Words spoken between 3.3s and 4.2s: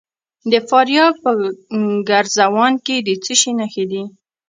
شي نښې دي؟